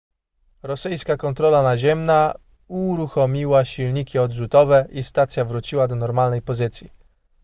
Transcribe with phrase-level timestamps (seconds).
[0.63, 2.33] rosyjska kontrola naziemna
[2.67, 6.89] uruchomiła silniki odrzutowe i stacja wróciła do normalnej pozycji